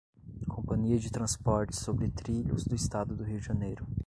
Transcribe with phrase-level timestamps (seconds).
[0.47, 3.85] Companhia de Transportes Sobre Trilhos do Estado do Rio de Janeiro